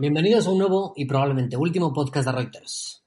[0.00, 3.02] Bienvenidos a un nuevo y probablemente último podcast de Reuters.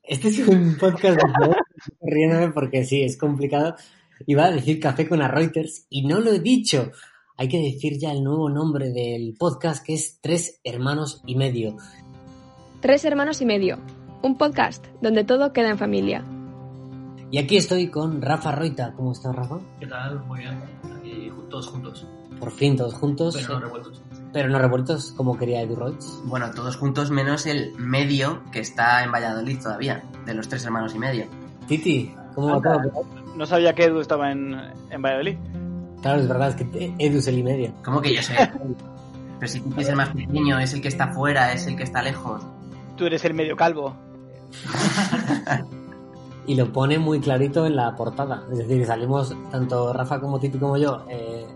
[0.00, 1.56] Este es un podcast de
[2.00, 3.74] riéndome porque sí, es complicado.
[4.28, 6.92] Iba a decir café con a Reuters y no lo he dicho.
[7.36, 11.78] Hay que decir ya el nuevo nombre del podcast que es Tres Hermanos y Medio.
[12.80, 13.80] Tres Hermanos y Medio,
[14.22, 16.24] un podcast donde todo queda en familia.
[17.32, 18.92] Y aquí estoy con Rafa Roita.
[18.94, 19.58] ¿Cómo estás, Rafa?
[19.80, 20.24] ¿Qué tal?
[20.26, 20.62] Muy bien.
[20.96, 22.06] Aquí todos juntos.
[22.38, 23.36] Por fin, todos juntos.
[23.36, 24.05] Pero no revueltos.
[24.32, 26.08] Pero no revueltos como quería Edu Royce.
[26.24, 30.94] Bueno, todos juntos menos el medio que está en Valladolid todavía, de los tres hermanos
[30.94, 31.26] y medio.
[31.66, 33.04] Titi, ¿cómo va todo?
[33.36, 34.54] No sabía que Edu estaba en,
[34.90, 35.36] en Valladolid.
[36.02, 37.72] Claro, es verdad, es que Edu es el y medio.
[37.84, 38.34] ¿Cómo que yo sé?
[39.38, 41.82] Pero si Titi es el más pequeño, es el que está fuera, es el que
[41.82, 42.42] está lejos.
[42.96, 43.94] Tú eres el medio calvo.
[46.46, 48.44] y lo pone muy clarito en la portada.
[48.50, 51.46] Es decir, salimos tanto Rafa como Titi como yo eh,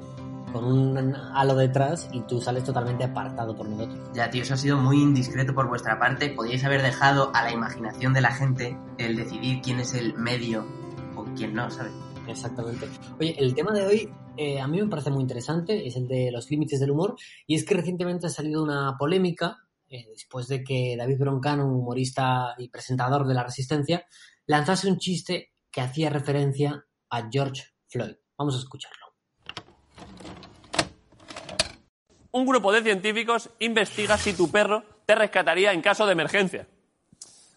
[0.53, 3.99] con un halo detrás y tú sales totalmente apartado por nosotros.
[4.15, 6.31] Ya, tío, eso ha sido muy indiscreto por vuestra parte.
[6.31, 10.67] Podríais haber dejado a la imaginación de la gente el decidir quién es el medio
[11.17, 11.93] o quién no, ¿sabes?
[12.27, 12.89] Exactamente.
[13.19, 16.31] Oye, el tema de hoy eh, a mí me parece muy interesante, es el de
[16.31, 20.63] los límites del humor, y es que recientemente ha salido una polémica, eh, después de
[20.63, 24.07] que David Broncano, un humorista y presentador de La Resistencia,
[24.47, 28.15] lanzase un chiste que hacía referencia a George Floyd.
[28.39, 29.10] Vamos a escucharlo.
[32.33, 36.67] Un grupo de científicos investiga si tu perro te rescataría en caso de emergencia.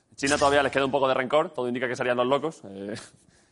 [0.10, 2.62] En China todavía les queda un poco de rencor, todo indica que serían los locos.
[2.66, 2.96] Eh,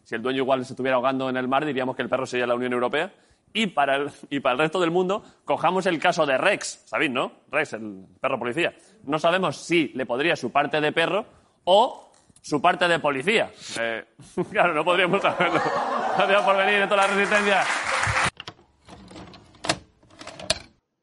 [0.03, 2.47] si el dueño igual se estuviera ahogando en el mar, diríamos que el perro sería
[2.47, 3.13] la Unión Europea.
[3.53, 7.11] Y para, el, y para el resto del mundo, cojamos el caso de Rex, ¿sabéis,
[7.11, 7.33] no?
[7.51, 8.73] Rex, el perro policía.
[9.03, 11.25] No sabemos si le podría su parte de perro
[11.65, 13.51] o su parte de policía.
[13.79, 14.05] Eh,
[14.51, 15.61] claro, no podríamos saberlo.
[16.17, 17.63] Gracias por venir, en toda la resistencia.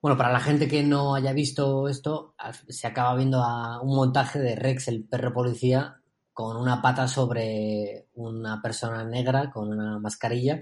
[0.09, 2.35] Bueno, para la gente que no haya visto esto,
[2.67, 6.01] se acaba viendo a un montaje de Rex, el perro policía,
[6.33, 10.61] con una pata sobre una persona negra con una mascarilla,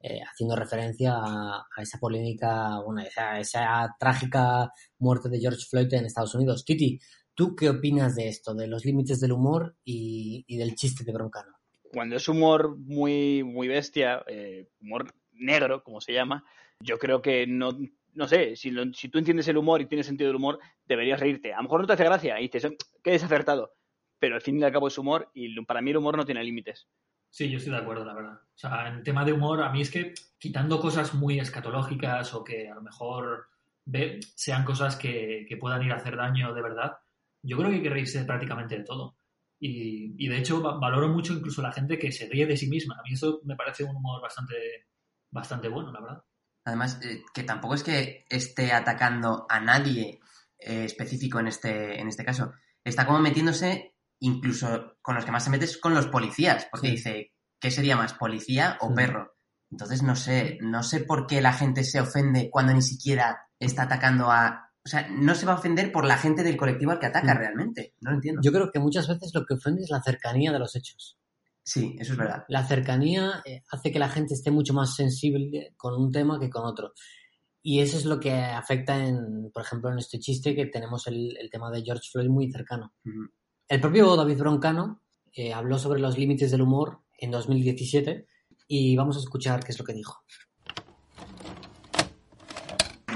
[0.00, 6.06] eh, haciendo referencia a, esa polémica, bueno, esa, esa trágica muerte de George Floyd en
[6.06, 6.64] Estados Unidos.
[6.64, 6.98] Titi,
[7.32, 11.12] ¿tú qué opinas de esto, de los límites del humor y, y del chiste de
[11.12, 11.52] Broncano?
[11.92, 16.44] Cuando es humor muy, muy bestia, eh, humor negro, como se llama,
[16.80, 17.70] yo creo que no,
[18.14, 21.20] no sé, si, lo, si tú entiendes el humor y tienes sentido del humor, deberías
[21.20, 21.52] reírte.
[21.52, 22.72] A lo mejor no te hace gracia y dices,
[23.02, 23.72] qué desacertado
[24.20, 26.44] pero al fin y al cabo es humor y para mí el humor no tiene
[26.44, 26.86] límites.
[27.30, 28.34] Sí, yo estoy de acuerdo, la verdad.
[28.34, 32.44] O sea, en tema de humor, a mí es que quitando cosas muy escatológicas o
[32.44, 33.48] que a lo mejor
[33.86, 36.98] ve, sean cosas que, que, puedan ir a hacer daño de verdad,
[37.42, 39.16] yo creo que hay que reírse prácticamente de todo.
[39.58, 42.96] Y, y de hecho, valoro mucho incluso la gente que se ríe de sí misma.
[42.98, 44.88] A mí eso me parece un humor bastante,
[45.30, 46.24] bastante bueno, la verdad.
[46.64, 50.20] Además, eh, que tampoco es que esté atacando a nadie
[50.58, 52.52] eh, específico en este, en este caso.
[52.84, 56.90] Está como metiéndose incluso con los que más se mete es con los policías, porque
[56.90, 59.34] dice, ¿qué sería más, policía o perro?
[59.70, 63.84] Entonces no sé, no sé por qué la gente se ofende cuando ni siquiera está
[63.84, 64.70] atacando a...
[64.84, 67.34] O sea, no se va a ofender por la gente del colectivo al que ataca
[67.34, 67.94] realmente.
[68.00, 68.40] No lo entiendo.
[68.42, 71.18] Yo creo que muchas veces lo que ofende es la cercanía de los hechos.
[71.62, 72.44] Sí, eso es verdad.
[72.48, 76.50] La cercanía eh, hace que la gente esté mucho más sensible con un tema que
[76.50, 76.92] con otro.
[77.62, 81.36] Y eso es lo que afecta en, por ejemplo, en este chiste que tenemos el,
[81.50, 82.94] tema de George Floyd muy cercano.
[83.68, 88.26] El propio David Broncano eh, habló sobre los límites del humor en 2017
[88.66, 90.24] y vamos a escuchar qué es lo que dijo.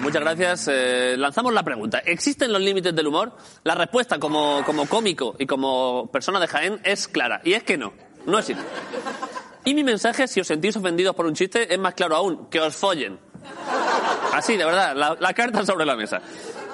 [0.00, 0.68] Muchas gracias.
[0.70, 2.00] Eh, lanzamos la pregunta.
[2.00, 3.34] ¿Existen los límites del humor?
[3.62, 7.40] La respuesta como, como cómico y como persona de Jaén es clara.
[7.42, 7.94] Y es que no.
[8.26, 8.62] No existe.
[9.64, 12.46] Y mi mensaje, si os sentís ofendidos por un chiste, es más claro aún.
[12.50, 13.18] Que os follen.
[14.32, 15.16] Así, de verdad.
[15.18, 16.20] La, carta sobre la mesa.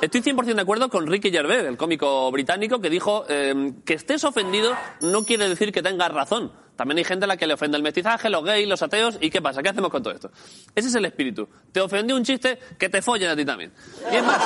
[0.01, 4.25] Estoy 100% de acuerdo con Ricky Gervais, el cómico británico, que dijo eh, que estés
[4.25, 6.53] ofendido no quiere decir que tengas razón.
[6.75, 9.29] También hay gente a la que le ofende el mestizaje, los gays, los ateos, ¿y
[9.29, 9.63] qué pasa?
[9.63, 10.31] ¿Qué hacemos con todo esto?
[10.75, 11.47] Ese es el espíritu.
[11.71, 13.71] Te ofendió un chiste, que te follen a ti también.
[14.11, 14.41] Y es más,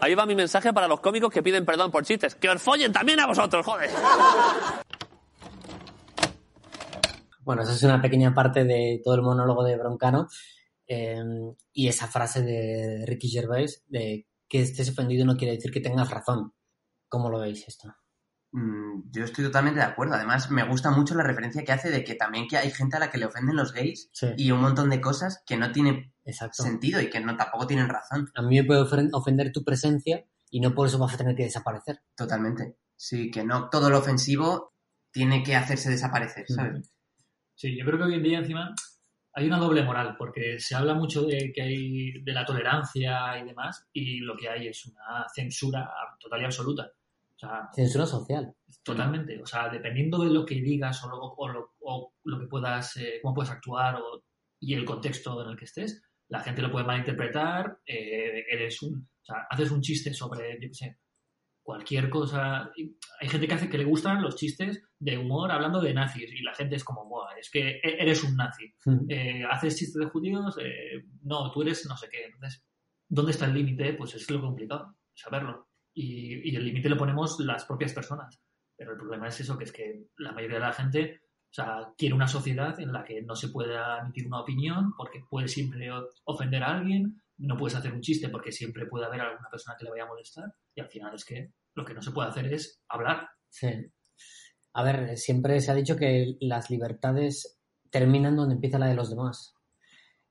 [0.00, 2.36] ahí va mi mensaje para los cómicos que piden perdón por chistes.
[2.36, 3.90] ¡Que os follen también a vosotros, joder!
[7.50, 10.28] Bueno, esa es una pequeña parte de todo el monólogo de Broncano.
[10.86, 11.20] Eh,
[11.72, 16.10] y esa frase de Ricky Gervais de que estés ofendido no quiere decir que tengas
[16.10, 16.52] razón.
[17.08, 17.92] ¿Cómo lo veis esto?
[18.52, 20.14] Mm, Yo estoy totalmente de acuerdo.
[20.14, 23.00] Además, me gusta mucho la referencia que hace de que también que hay gente a
[23.00, 26.12] la que le ofenden los gays Sí, y un montón de cosas que no tienen
[26.24, 26.62] exacto.
[26.62, 28.28] sentido y que no tampoco tienen razón.
[28.34, 28.82] A mí me puede
[29.12, 32.00] ofender tu presencia y no por eso vas a tener que desaparecer.
[32.16, 32.76] Totalmente.
[32.96, 34.74] Sí, que no todo lo ofensivo
[35.12, 36.54] tiene que hacerse desaparecer, Mm.
[36.54, 36.92] ¿sabes?
[37.60, 38.74] Sí, yo creo que hoy en día encima
[39.34, 43.44] hay una doble moral, porque se habla mucho de que hay de la tolerancia y
[43.44, 46.90] demás, y lo que hay es una censura total y absoluta.
[47.36, 48.54] O sea, Censura social.
[48.82, 49.38] totalmente.
[49.42, 52.96] O sea, dependiendo de lo que digas o lo, o lo, o lo que puedas,
[52.96, 54.24] eh, cómo puedes actuar o-
[54.58, 57.78] y el contexto en el que estés, la gente lo puede malinterpretar.
[57.86, 60.96] eh, eres un, o sea, haces un chiste sobre, yo qué sé,
[61.70, 62.70] cualquier cosa.
[63.20, 66.42] Hay gente que hace que le gustan los chistes de humor hablando de nazis y
[66.42, 68.64] la gente es como, Buah, es que e- eres un nazi.
[69.08, 72.24] Eh, haces chistes de judíos, eh, no, tú eres no sé qué.
[72.24, 72.64] Entonces,
[73.08, 73.94] ¿dónde está el límite?
[73.94, 75.68] Pues es lo complicado, saberlo.
[75.94, 78.40] Y, y el límite lo ponemos las propias personas.
[78.76, 81.20] Pero el problema es eso, que es que la mayoría de la gente
[81.50, 85.20] o sea, quiere una sociedad en la que no se pueda emitir una opinión porque
[85.28, 85.88] puede siempre
[86.24, 89.84] ofender a alguien, no puedes hacer un chiste porque siempre puede haber alguna persona que
[89.84, 90.44] le vaya a molestar
[90.76, 93.28] y al final es que lo que no se puede hacer es hablar.
[93.48, 93.68] Sí.
[94.72, 99.10] A ver, siempre se ha dicho que las libertades terminan donde empieza la de los
[99.10, 99.54] demás.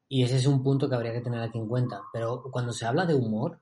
[0.07, 2.01] Y ese es un punto que habría que tener aquí en cuenta.
[2.13, 3.62] Pero cuando se habla de humor,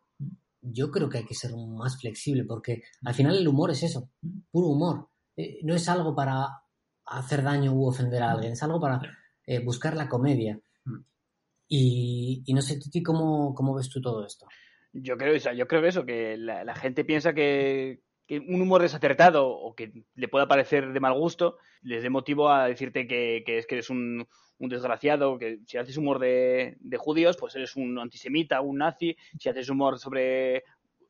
[0.62, 4.10] yo creo que hay que ser más flexible, porque al final el humor es eso,
[4.52, 5.10] puro humor.
[5.36, 6.48] Eh, no es algo para
[7.06, 9.02] hacer daño u ofender a alguien, es algo para
[9.46, 10.60] eh, buscar la comedia.
[10.86, 11.00] Mm.
[11.70, 14.48] Y, y no sé, Titi, ¿cómo, ¿cómo ves tú todo esto?
[15.00, 18.62] Yo creo, o sea, yo creo eso, que la, la gente piensa que, que un
[18.62, 23.08] humor desacertado o que le pueda parecer de mal gusto les dé motivo a decirte
[23.08, 24.28] que, que es que eres un,
[24.58, 29.16] un desgraciado, que si haces humor de, de judíos, pues eres un antisemita, un nazi,
[29.40, 30.64] si haces humor sobre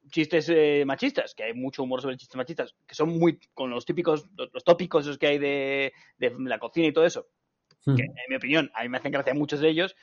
[0.10, 3.86] chistes eh, machistas, que hay mucho humor sobre chistes machistas, que son muy con los
[3.86, 7.28] típicos, los, los tópicos esos que hay de, de la cocina y todo eso,
[7.86, 9.96] que en mi opinión, a mí me hacen gracia muchos de ellos,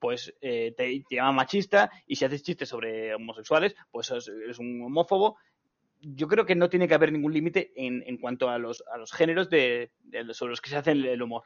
[0.00, 5.36] pues eh, te, te machista y si haces chistes sobre homosexuales, pues eres, un homófobo.
[6.00, 8.96] Yo creo que no tiene que haber ningún límite en, en cuanto a los, a
[8.96, 9.92] los géneros de,
[10.32, 11.44] sobre los que se hace el, humor.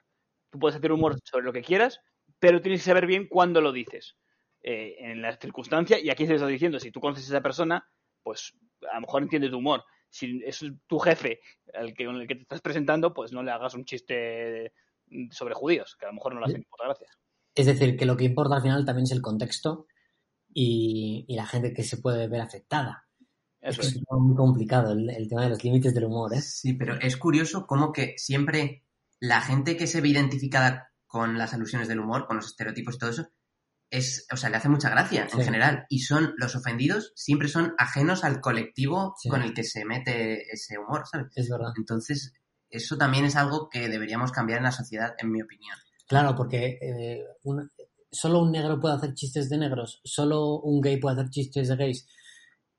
[0.51, 2.01] Tú puedes hacer humor sobre lo que quieras,
[2.39, 4.17] pero tienes que saber bien cuándo lo dices.
[4.63, 7.87] Eh, en la circunstancia, y aquí se está diciendo, si tú conoces a esa persona,
[8.23, 8.55] pues
[8.91, 9.85] a lo mejor entiende tu humor.
[10.09, 11.41] Si es tu jefe
[11.75, 14.73] el que, con el que te estás presentando, pues no le hagas un chiste
[15.31, 17.09] sobre judíos, que a lo mejor no le hace ni puta gracia.
[17.55, 19.87] Es decir, que lo que importa al final también es el contexto
[20.53, 23.07] y, y la gente que se puede ver afectada.
[23.61, 23.93] Eso es es.
[23.95, 26.41] que es muy complicado el, el tema de los límites del humor, ¿eh?
[26.41, 28.85] Sí, pero es curioso cómo que siempre
[29.21, 32.99] la gente que se ve identificada con las alusiones del humor, con los estereotipos y
[32.99, 33.29] todo eso,
[33.89, 35.39] es, o sea, le hace mucha gracia Sí.
[35.39, 35.87] en general.
[35.89, 39.29] Y son los ofendidos, siempre son ajenos al colectivo Sí.
[39.29, 41.29] con el que se mete ese humor, ¿sabes?
[41.37, 41.73] Es verdad.
[41.79, 42.33] Entonces,
[42.69, 45.79] eso también es algo que deberíamos cambiar en la sociedad, en mi opinión.
[46.07, 47.71] Claro, porque eh, un-
[48.11, 51.77] solo un negro puede hacer chistes de negros, solo un gay puede hacer chistes de
[51.77, 52.07] gays.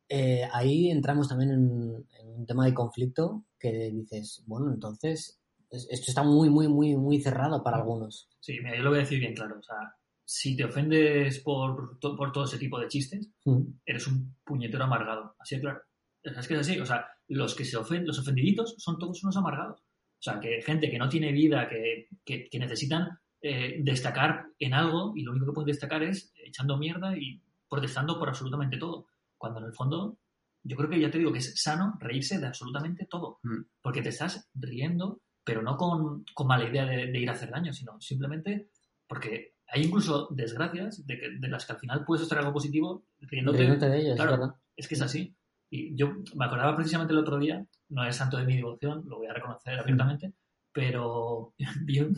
[0.08, 5.40] Eh, ahí entramos también en, en un tema de conflicto que dices, bueno, entonces
[5.72, 8.30] es- esto está muy, muy, muy, muy cerrado para algunos.
[8.40, 9.58] Sí, mira, yo lo voy a decir bien claro.
[9.60, 9.78] O sea,
[10.24, 13.62] si te ofendes por, to- por todo ese tipo de chistes, Mm.
[13.86, 15.36] eres un puñetero amargado.
[15.40, 15.82] Así de claro.
[16.24, 16.80] Es que es así.
[16.80, 19.84] O sea, los que se ofenden, los ofendiditos son todos unos amargados.
[20.26, 24.74] O sea, que gente que no tiene vida, que, que, que necesitan eh, destacar en
[24.74, 27.40] algo y lo único que pueden destacar es echando mierda y
[27.70, 29.06] protestando por absolutamente todo.
[29.38, 30.18] Cuando en el fondo,
[30.64, 33.38] yo creo que ya te digo que es sano reírse de absolutamente todo.
[33.44, 33.66] Mm.
[33.84, 37.52] Porque te estás riendo, pero no con, con mala idea de, de ir a hacer
[37.52, 38.70] daño, sino simplemente
[39.08, 43.06] porque hay incluso desgracias de, que, de las que al final puedes extraer algo positivo
[43.20, 43.60] riéndote.
[43.60, 44.44] Riéndote de ellos, Claro.
[44.44, 44.52] es.
[44.78, 45.36] Es que es así.
[45.78, 49.18] Y yo me acordaba precisamente el otro día, no es santo de mi devoción, lo
[49.18, 50.32] voy a reconocer abiertamente,
[50.72, 51.54] pero
[51.86, 52.16] vi un,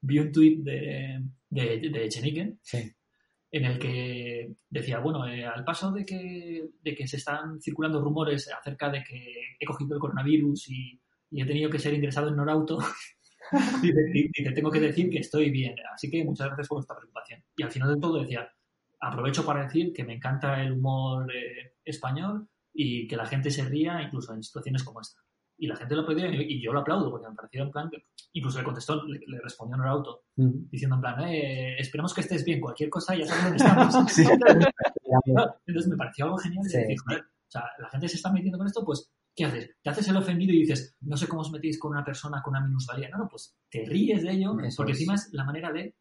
[0.00, 2.10] vi un tuit de, de, de
[2.62, 2.78] Sí.
[3.50, 8.00] en el que decía, bueno, eh, al paso de que, de que se están circulando
[8.00, 11.00] rumores acerca de que he cogido el coronavirus y,
[11.30, 12.78] y he tenido que ser ingresado en Norauto,
[13.82, 13.92] di-
[14.34, 15.74] dice, tengo que decir que estoy bien.
[15.92, 17.42] Así que muchas gracias por vuestra preocupación.
[17.56, 18.50] Y al final de todo decía,
[19.00, 23.64] aprovecho para decir que me encanta el humor eh, español y que la gente se
[23.64, 25.20] ría incluso en situaciones como esta.
[25.58, 28.04] Y la gente lo aplaudió y yo lo aplaudo porque me pareció en plan que
[28.34, 30.68] incluso le contestó, le, le respondió Norauto Mm.
[30.70, 33.94] diciendo en plan, eh, esperemos que estés bien, cualquier cosa ya sabes dónde estamos.
[34.12, 34.22] Sí.
[35.66, 36.78] Entonces me pareció algo genial Sí.
[36.78, 39.70] decir, joder, o sea, la gente se está metiendo con esto, pues, ¿qué haces?
[39.82, 42.54] Te haces el ofendido y dices, no sé cómo os metéis con una persona con
[42.54, 43.08] una minusvalía.
[43.10, 44.98] No, no, pues te ríes de ello, Eso porque es.
[44.98, 45.94] encima es la manera de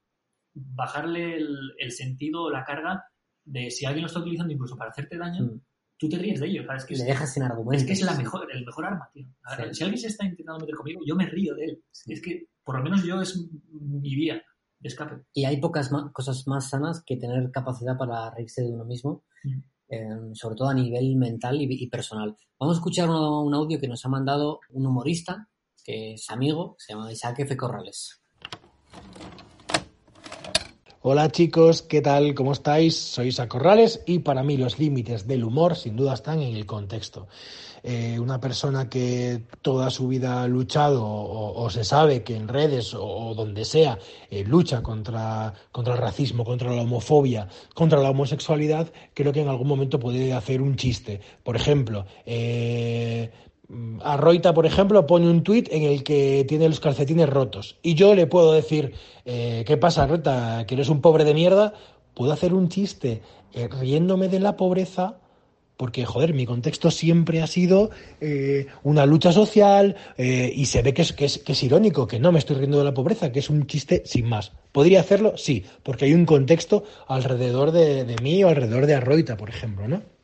[0.53, 3.05] bajarle el, el sentido o la carga
[3.46, 5.62] de si alguien lo está utilizando incluso para hacerte daño, Mm.
[5.98, 6.66] Tú te ríes de ello.
[6.66, 6.84] ¿sabes?
[6.84, 7.82] Es que Le es, dejas sin argumentos.
[7.82, 9.28] es que es la mejor, el mejor arma, tío.
[9.58, 9.75] Ver, Sí.
[9.75, 11.84] Si alguien se está intentando meter conmigo, yo me río de él.
[12.08, 14.42] Es que, por lo menos yo es mi vía
[14.80, 15.24] de escape.
[15.34, 19.24] Y hay pocas ma- cosas más sanas que tener capacidad para reírse de uno mismo,
[19.44, 19.60] Mm.
[19.90, 22.36] eh, sobre todo a nivel mental y, y personal.
[22.60, 25.50] Vamos a escuchar uno- un audio que nos ha mandado un humorista,
[25.84, 27.56] que es amigo, se llama Isaac F.
[27.56, 28.22] Corrales.
[31.08, 32.34] Hola chicos, ¿qué tal?
[32.34, 32.96] ¿Cómo estáis?
[32.98, 36.66] Soy Isa Corrales y para mí los límites del humor sin duda están en el
[36.66, 37.28] contexto.
[37.84, 42.96] Eh, una persona que toda su vida ha luchado o, se sabe que en redes
[42.96, 44.00] o, o donde sea
[44.32, 49.50] eh, lucha contra, contra el racismo, contra la homofobia, contra la homosexualidad, creo que en
[49.50, 51.22] algún momento puede hacer un chiste.
[51.44, 53.30] Por ejemplo, eh,
[54.04, 57.78] Arroita, por ejemplo, pone un tuit en el que tiene los calcetines rotos.
[57.82, 58.94] Y yo le puedo decir,
[59.26, 60.66] eh, ¿qué pasa, Arroita?
[60.68, 61.74] ¿Que eres un pobre de mierda?
[62.14, 63.22] Puedo hacer un chiste
[63.54, 65.18] eh, riéndome de la pobreza
[65.78, 67.90] porque, joder, mi contexto siempre ha sido
[68.22, 72.18] eh, una lucha social y se ve que es, que, es, que es irónico, que
[72.18, 74.54] no me estoy riendo de la pobreza, que es un chiste sin más.
[74.72, 75.34] ¿Podría hacerlo?
[75.36, 79.86] Sí, porque hay un contexto alrededor de, de mí o alrededor de Arroita, por ejemplo,
[79.86, 80.15] ¿no?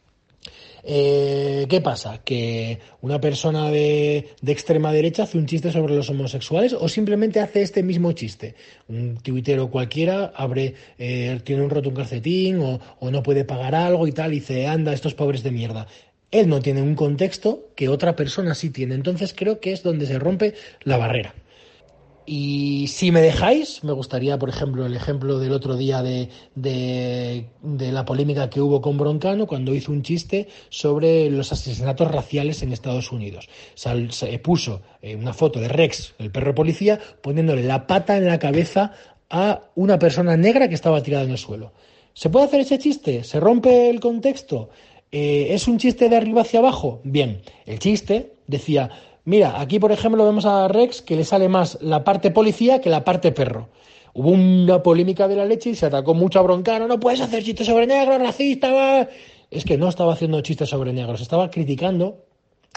[0.84, 2.22] Eh, ¿Qué pasa?
[2.24, 7.40] ¿Que una persona de, de, extrema derecha hace un chiste sobre los homosexuales o simplemente
[7.40, 8.56] hace este mismo chiste?
[8.88, 13.76] Un tuitero cualquiera abre, eh, tiene un roto un calcetín o, o, no puede pagar
[13.76, 15.88] algo y tal, y dice, anda, estos pobres de mierda.
[16.32, 18.96] Él no tiene un contexto que otra persona sí tiene.
[18.96, 21.36] Entonces creo que es donde se rompe la barrera.
[22.26, 27.92] Y si me dejáis, me gustaría, por ejemplo, el ejemplo del otro día de, de,
[27.92, 32.74] la polémica que hubo con Broncano cuando hizo un chiste sobre los asesinatos raciales en
[32.74, 33.50] Estados Unidos.
[33.74, 38.28] Sal, se puso eh, una foto de Rex, el perro policía, poniéndole la pata en
[38.28, 38.94] la cabeza
[39.30, 41.74] a una persona negra que estaba tirada en el suelo.
[42.14, 43.24] ¿Se puede hacer ese chiste?
[43.24, 44.70] ¿Se rompe el contexto?
[45.12, 47.02] Eh, ¿Es un chiste de arriba hacia abajo?
[47.04, 48.90] Bien, el chiste decía
[49.24, 52.90] Mira, aquí por ejemplo vemos a Rex que le sale más la parte policía que
[52.90, 53.70] la parte perro.
[54.14, 56.88] Hubo una polémica de la leche y se atacó mucho a Broncano.
[56.88, 58.72] No puedes hacer chistes sobre negros, racista.
[58.72, 59.08] Va.
[59.50, 62.26] Es que no estaba haciendo chistes sobre negros, estaba criticando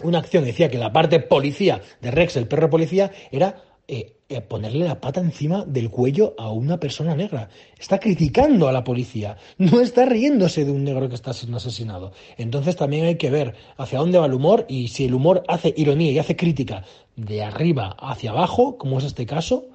[0.03, 0.45] una acción.
[0.45, 5.01] Decía que la parte policía de Rex, el perro policía, era eh, eh, ponerle la
[5.01, 7.51] pata encima del cuello a una persona negra.
[7.79, 12.13] Está criticando a la policía, no está riéndose de un negro que está siendo asesinado.
[12.39, 15.75] Entonces también hay que ver hacia dónde va el humor y si el humor hace
[15.77, 16.85] ironía y hace crítica
[17.17, 19.67] de arriba hacia abajo, como es este caso,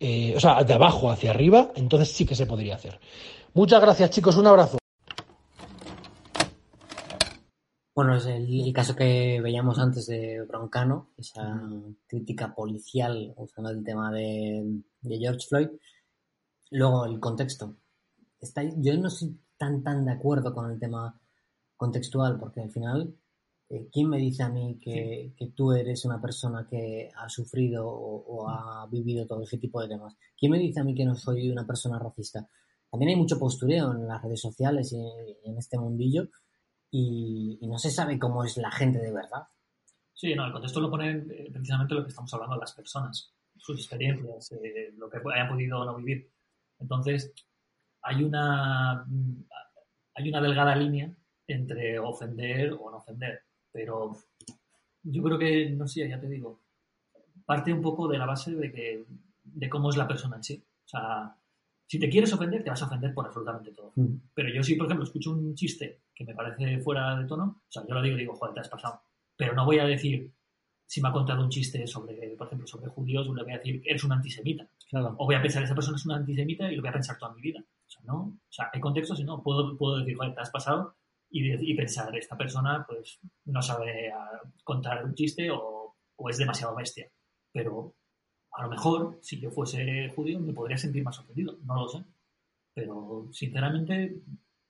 [0.00, 2.98] eh, o sea, de abajo hacia arriba, entonces sí que se podría hacer.
[3.52, 4.79] Muchas gracias chicos, un abrazo.
[8.00, 11.68] Bueno, es el, el, caso que veíamos antes de Broncano, esa
[12.06, 15.68] crítica policial usando el tema de, de George Floyd.
[16.70, 17.76] Luego, el contexto.
[18.40, 21.20] Está, yo no estoy tan, tan de acuerdo con el tema
[21.76, 23.14] contextual, porque al final,
[23.68, 27.86] eh, ¿quién me dice a mí que, que, tú eres una persona que ha sufrido
[27.86, 30.16] o, o, ha vivido todo ese tipo de temas?
[30.38, 32.48] ¿Quién me dice a mí que no soy una persona racista?
[32.90, 34.96] También hay mucho postureo en las redes sociales y
[35.44, 36.30] en este mundillo
[36.90, 39.46] y, y, no se sabe cómo es la gente de verdad.
[40.12, 43.78] Sí, no, el contexto lo pone eh, precisamente lo que estamos hablando las personas, sus
[43.78, 46.30] experiencias, eh, lo que hayan podido no vivir.
[46.78, 47.32] Entonces,
[48.02, 49.06] hay una,
[50.14, 51.10] hay una delgada línea
[51.46, 53.40] entre ofender o no ofender,
[53.72, 54.16] pero
[55.02, 56.60] yo creo que, no sé, ya te digo,
[57.46, 59.04] parte un poco de la base de, que,
[59.42, 60.62] de cómo es la persona en sí.
[60.84, 61.34] O sea,
[61.86, 63.92] si te quieres ofender, te vas a ofender por absolutamente todo.
[63.96, 64.16] Mm.
[64.34, 67.72] Pero yo si, por ejemplo, escucho un chiste que me parece fuera de tono, o
[67.72, 69.00] sea, yo lo digo digo, joder, te has pasado.
[69.38, 70.30] Pero no voy a decir,
[70.84, 73.82] si me ha contado un chiste sobre, por ejemplo, sobre judíos, le voy a decir,
[73.86, 74.68] eres un antisemita.
[74.90, 75.14] Claro.
[75.16, 77.32] O voy a pensar, esa persona es un antisemita y lo voy a pensar toda
[77.32, 77.60] mi vida.
[77.60, 80.50] O sea, no, o sea, hay contextos y no, puedo, puedo decir, joder, te has
[80.50, 80.94] pasado
[81.30, 84.12] y, y pensar, esta persona, pues, no sabe
[84.62, 87.10] contar un chiste o, o es demasiado bestia.
[87.50, 87.94] Pero
[88.52, 92.04] a lo mejor, si yo fuese judío, me podría sentir más ofendido, no lo sé.
[92.74, 94.20] Pero, sinceramente,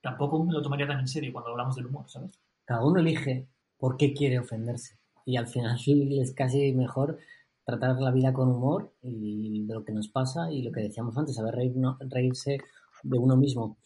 [0.01, 2.39] tampoco me lo tomaría tan en serio cuando hablamos del humor, ¿sabes?
[2.65, 4.99] Cada uno elige por qué quiere ofenderse.
[5.25, 5.79] Y al final
[6.21, 7.19] es casi mejor
[7.65, 11.17] tratar la vida con humor y de lo que nos pasa y lo que decíamos
[11.17, 12.59] antes, saber reír, no, reírse
[13.03, 13.79] de uno mismo.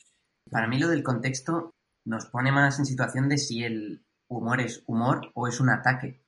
[0.50, 1.70] Para mí lo del contexto
[2.06, 6.22] nos pone más en situación de si el humor es humor o es un ataque.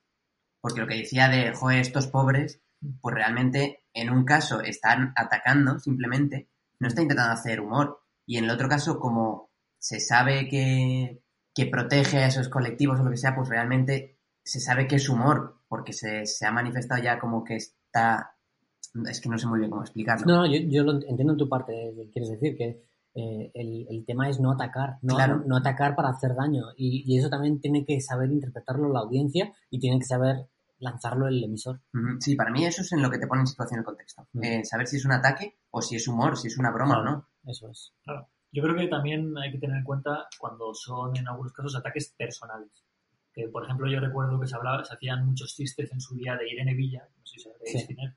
[0.61, 2.61] Porque lo que decía de, joder, estos pobres,
[3.01, 6.49] pues realmente en un caso están atacando simplemente,
[6.81, 8.01] no está intentando hacer humor.
[8.27, 9.46] Y en el otro caso, como
[9.87, 11.23] se sabe que,
[11.55, 15.09] que protege a esos colectivos o lo que sea, pues realmente se sabe que es
[15.09, 18.35] humor, porque se, se ha manifestado ya como que está...
[19.09, 20.27] Es que no sé muy bien cómo explicarlo.
[20.27, 21.73] No, no yo, yo lo entiendo en tu parte,
[22.13, 22.83] quieres decir, que
[23.15, 25.45] eh, el, el tema es no atacar, no, Claro.
[25.47, 26.65] no atacar para hacer daño.
[26.77, 31.29] Y, y eso también tiene que saber interpretarlo la audiencia y tiene que saber lanzarlo
[31.29, 31.81] el emisor.
[32.19, 34.27] Sí, para mí eso es en lo que te pone en situación el contexto.
[34.33, 34.43] Mm.
[34.45, 37.05] Eh, saber si es un ataque o si es humor, si es una broma o
[37.05, 37.29] no.
[37.45, 37.93] Eso es.
[38.03, 38.29] Claro.
[38.57, 42.15] Yo creo que también hay que tener en cuenta cuando son en algunos casos ataques
[42.17, 42.71] personales.
[43.35, 46.37] Que, por ejemplo, yo recuerdo que se hablaba, se hacían muchos chistes en su día
[46.37, 48.15] de Irene Villa, no sé si sabréis quién es,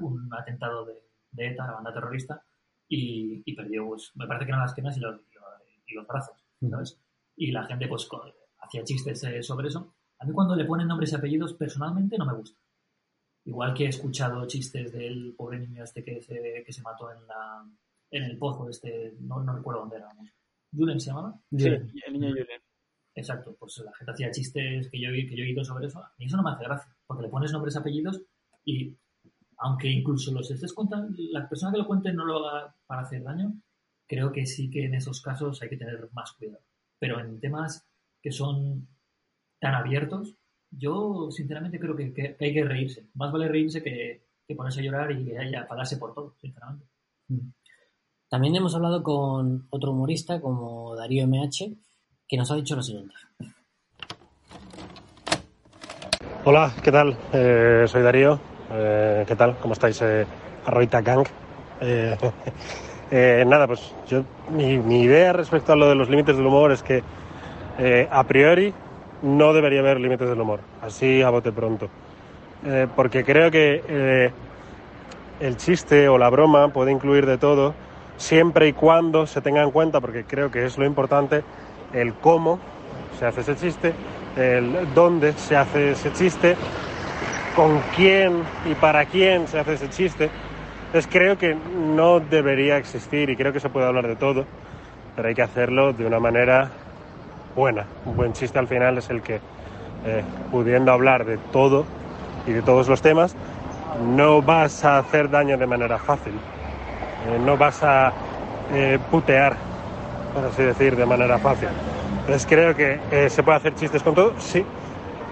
[0.00, 2.44] un atentado de, de ETA, la banda terrorista,
[2.88, 5.20] y, y perdió, pues, me parece que eran las piernas y los,
[5.86, 6.36] y los- brazos,
[6.70, 7.00] ¿sabes?
[7.36, 8.22] Y la gente, pues, co-
[8.60, 9.94] hacía chistes eh, sobre eso.
[10.20, 12.56] A mí cuando le ponen nombres y apellidos, personalmente no me gusta.
[13.46, 17.26] Igual que he escuchado chistes del pobre niño este que se, que se mató en,
[17.26, 17.66] la,
[18.16, 20.08] en el pozo, este, no, no recuerdo dónde era.
[20.74, 21.38] ¿Julen se llamaba?
[21.56, 22.60] Sí, el niño Julen.
[23.16, 25.98] Exacto, pues la gente hacía chistes que yo, he- que yo he oído sobre eso.
[26.00, 28.22] A mí eso no me hace gracia, porque le pones nombres y apellidos
[28.64, 28.96] y
[29.58, 33.22] aunque incluso los estés contando, la persona que lo cuente no lo haga para hacer
[33.22, 33.54] daño,
[34.08, 36.64] creo que sí que en esos casos hay que tener más cuidado.
[36.98, 37.86] Pero en temas
[38.22, 38.88] que son
[39.60, 40.36] tan abiertos,
[40.70, 43.08] yo sinceramente creo que, hay que reírse.
[43.14, 46.86] Más vale reírse que, que ponerse a llorar y que haya pagarse por todo, sinceramente.
[48.28, 51.76] También hemos hablado con otro humorista como Darío MH,
[52.26, 53.14] que nos ha dicho lo siguiente.
[56.46, 57.16] Hola, ¿qué tal?
[57.32, 58.38] Eh, soy Darío.
[58.70, 59.56] Eh, ¿Qué tal?
[59.58, 60.00] ¿Cómo estáis?
[60.02, 60.26] Eh,
[60.66, 61.26] Arroita Gang.
[61.80, 62.16] Eh,
[63.46, 66.82] nada, pues yo, mi, mi idea respecto a lo de los límites del humor es
[66.82, 67.02] que
[68.10, 68.72] a priori
[69.22, 71.88] no debería haber límites del humor, así a bote pronto.
[72.94, 74.32] Porque creo que
[75.40, 77.74] el chiste o la broma puede incluir de todo,
[78.16, 81.42] siempre y cuando se tenga en cuenta, porque creo que es lo importante,
[81.92, 82.58] el cómo
[83.18, 83.94] se hace ese chiste,
[84.36, 86.56] el dónde se hace ese chiste,
[87.54, 90.30] con quién y para quién se hace ese chiste.
[90.86, 94.44] Entonces creo que no debería existir y creo que se puede hablar de todo,
[95.16, 96.70] pero hay que hacerlo de una manera
[97.54, 97.86] buena.
[98.04, 99.40] Un buen chiste al final es el que,
[100.04, 101.84] eh, pudiendo hablar de todo
[102.46, 103.36] y de todos los temas,
[104.16, 106.34] no vas a hacer daño de manera fácil.
[107.26, 108.12] Eh, no vas a
[108.72, 109.56] eh, putear,
[110.34, 111.68] por así decir, de manera fácil.
[112.20, 114.64] Entonces creo que eh, se puede hacer chistes con todo, sí,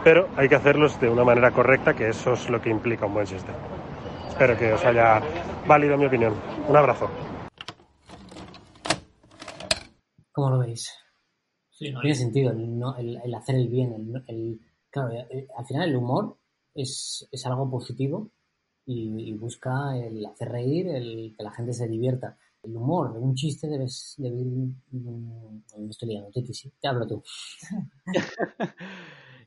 [0.05, 3.15] pero hay que hacerlos de una manera correcta, que eso es lo que implica un
[3.15, 3.53] buen chiste.
[4.29, 5.21] Espero que os haya
[5.67, 6.35] válido mi opinión.
[6.69, 7.09] Un abrazo.
[10.33, 10.91] ¿Cómo lo veis?
[11.71, 14.13] Sí, no, Tiene sentido el, hacer el bien.
[14.91, 16.39] Claro, el- al final el humor
[16.75, 18.31] es algo positivo
[18.87, 22.37] y, y busca el hacer reír, el que la gente se divierta.
[22.63, 23.87] El humor, un chiste debe,
[24.19, 24.47] debe ir...
[24.47, 26.73] mm, Me estoy liando, Titi, sí.
[26.81, 27.23] Te hablo tú.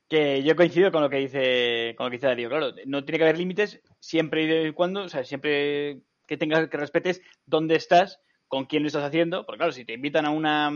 [0.08, 2.50] que yo coincido con lo que dice con lo que dice Darío.
[2.50, 6.68] Claro, no tiene que haber límites siempre y de cuando, o sea, siempre que tengas
[6.70, 10.32] que respetes dónde estás, con quién lo estás haciendo, porque claro, si te invitan a
[10.32, 10.72] una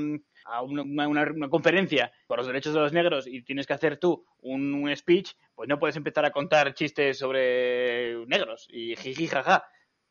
[0.45, 3.97] a una, una- una conferencia por los derechos de los negros y tienes que hacer
[3.97, 9.65] tú un, speech, pues no puedes empezar a contar chistes sobre negros y jiji jaja.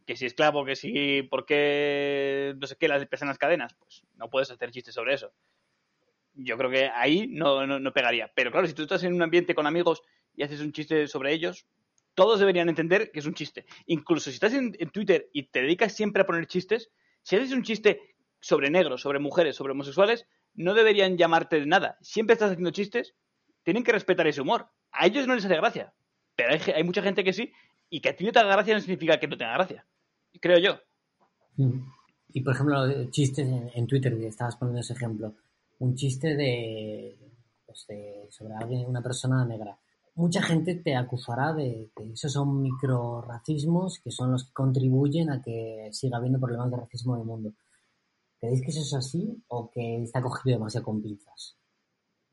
[0.07, 4.05] Que si esclavo, que si por qué no sé qué las pesan las cadenas, pues
[4.15, 5.33] no puedes hacer chistes sobre eso
[6.35, 8.31] yo creo que ahí no, no, no pegaría.
[8.35, 10.03] Pero claro, si tú estás en un ambiente con amigos
[10.37, 11.67] y haces un chiste sobre ellos,
[12.15, 13.67] todos deberían entender que es un chiste.
[13.87, 16.91] Incluso si estás en Twitter y te dedicas siempre a poner chistes,
[17.29, 18.01] si haces un chiste
[18.41, 21.99] sobre negros, sobre mujeres, sobre homosexuales, no deberían llamarte de nada.
[22.01, 23.15] Siempre estás haciendo chistes,
[23.65, 24.71] tienen que respetar ese humor.
[24.93, 25.93] A ellos no les hace gracia,
[26.35, 27.53] pero hay, hay mucha gente que sí,
[27.91, 29.87] y que a ti no te haga gracia no significa que no tenga gracia.
[30.41, 30.81] Creo yo.
[32.33, 35.35] Y por ejemplo, chistes en, en Twitter, que estabas poniendo ese ejemplo.
[35.81, 37.19] Un chiste de,
[37.67, 39.79] pues de- sobre alguien, una persona negra.
[40.19, 45.41] Mucha gente te acusará de que esos son microracismos que son los que contribuyen a
[45.41, 47.53] que siga habiendo problemas de racismo en el mundo.
[48.41, 51.57] ¿Creéis que eso es así o que está cogido demasiado con pinzas?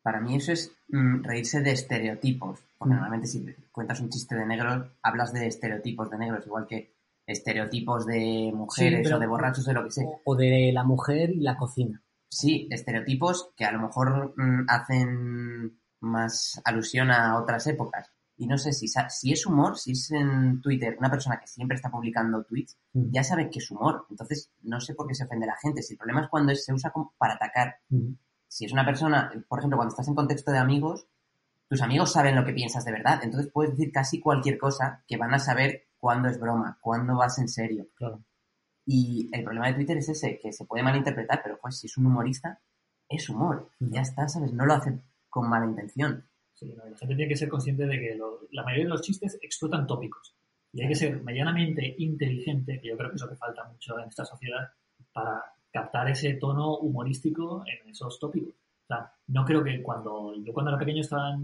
[0.02, 2.60] Para mí eso es mm, reírse de estereotipos.
[2.78, 2.98] Porque Mm.
[2.98, 6.94] normalmente si cuentas un chiste de negros, hablas de estereotipos de negros, igual que
[7.28, 10.06] estereotipos de mujeres pero- o de borrachos, de lo que sea.
[10.06, 12.02] O, o de la mujer y la cocina.
[12.30, 18.12] Sí, estereotipos que a lo mejor mm, hacen más alusión a otras épocas.
[18.38, 21.76] Y no sé si, si es humor, si es en Twitter una persona que siempre
[21.76, 23.12] está publicando tweets, Mm.
[23.12, 24.06] ya sabe que es humor.
[24.10, 25.82] Entonces, no sé por qué se ofende la gente.
[25.82, 27.76] Si el problema es cuando se usa como para atacar.
[27.90, 28.14] Mm.
[28.48, 31.08] Si es una persona, por ejemplo, cuando estás en contexto de amigos,
[31.68, 33.22] tus amigos saben lo que piensas de verdad.
[33.24, 37.40] Entonces puedes decir casi cualquier cosa que van a saber cuándo es broma, cuándo vas
[37.40, 37.88] en serio.
[37.96, 38.22] Claro.
[38.86, 41.98] Y el problema de Twitter es ese, que se puede malinterpretar, pero pues si es
[41.98, 42.60] un humorista,
[43.10, 43.70] es humor.
[43.80, 43.92] Mm.
[43.92, 44.54] Ya está, ¿sabes?
[44.54, 45.00] No lo hace
[45.36, 46.24] con mala intención.
[46.54, 49.02] Sí, no, la gente tiene que ser consciente de que lo- la mayoría de los
[49.02, 50.34] chistes explotan tópicos.
[50.72, 54.00] Y hay que ser medianamente inteligente, que yo creo que es lo que falta mucho
[54.00, 54.70] en esta sociedad,
[55.12, 55.44] para
[55.74, 58.54] captar ese tono humorístico en esos tópicos.
[58.56, 61.38] O sea, no creo que cuando yo cuando era pequeño estaban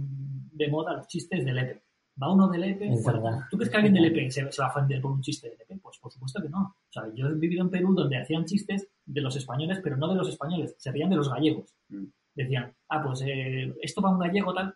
[0.54, 1.84] de moda los chistes del EPE.
[2.22, 2.90] Va uno del EPE.
[3.06, 3.40] Verdad.
[3.50, 5.60] ¿Tú crees que alguien del EPE se, se va a ofender por un chiste del
[5.62, 5.78] EPE?
[5.82, 6.62] Pues por supuesto que no.
[6.62, 10.08] O sea, yo he vivido en Perú donde hacían chistes de los españoles, pero no
[10.08, 11.74] de los españoles, se reían de los gallegos.
[11.90, 12.06] Mm.
[12.36, 14.76] Decían, ah, pues eh, esto va un gallego tal.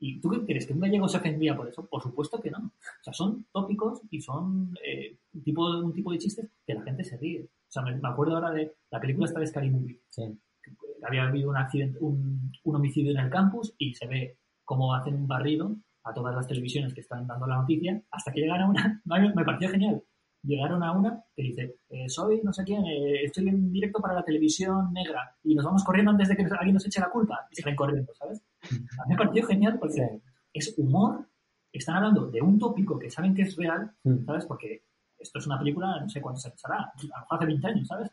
[0.00, 0.66] ¿Y tú qué crees?
[0.66, 1.86] ¿Que un gallego se ofendía por eso?
[1.86, 2.58] Por supuesto que no.
[2.58, 6.82] O sea, son tópicos y son eh, un, tipo, un tipo de chistes que la
[6.82, 7.42] gente se ríe.
[7.44, 10.00] O sea, me, me acuerdo ahora de la película esta de Scary Movie.
[10.08, 10.38] Sí.
[10.62, 10.72] que
[11.02, 15.14] había habido un accidente, un, un homicidio en el campus y se ve cómo hacen
[15.14, 18.68] un barrido a todas las televisiones que están dando la noticia hasta que llegan a
[18.68, 20.02] una, me me pareció genial,
[20.48, 24.14] llegaron a una que dice, eh, soy no sé quién, eh, estoy en directo para
[24.14, 27.46] la televisión negra y nos vamos corriendo antes de que alguien nos eche la culpa
[27.50, 28.42] y salen corriendo, ¿sabes?
[28.62, 30.22] A mí me pareció genial porque Sí.
[30.54, 31.28] es humor,
[31.72, 34.24] están hablando de un tópico que saben que es real, Mm.
[34.24, 34.46] ¿sabes?
[34.46, 34.84] Porque
[35.18, 37.86] esto es una película, no sé cuándo se pensará, a lo mejor hace 20 años,
[37.88, 38.10] ¿sabes?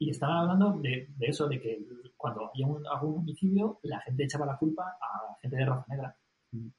[0.00, 1.84] Y estaban hablando de, de eso, de que
[2.16, 5.84] cuando había un, algún homicidio, la gente echaba la culpa a la gente de raza
[5.88, 6.16] negra.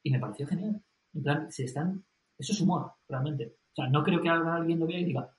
[0.04, 0.82] Y me pareció genial.
[1.14, 2.04] En plan, si están...
[2.38, 3.58] Eso es humor, realmente.
[3.80, 5.30] Sea, no creo que alguien lo vea y diga,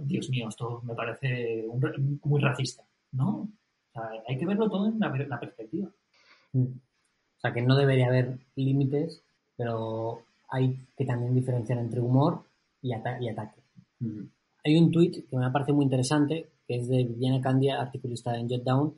[0.00, 2.82] Dios mío, esto me parece un muy racista.
[3.12, 3.28] No.
[3.40, 5.88] O sea, hay que verlo todo en la, la perspectiva.
[6.52, 6.62] Mm.
[6.62, 9.22] O sea, que no debería haber límites,
[9.56, 12.42] pero hay que también diferenciar entre humor
[12.82, 13.60] y, ata- y ataque.
[14.64, 18.48] Hay un tuit que me parece muy interesante, que es de Viviana Candia, articulista en
[18.48, 18.94] Jotdown,